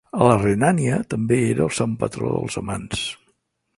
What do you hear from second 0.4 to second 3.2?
Renània, també era el sant patró dels amants.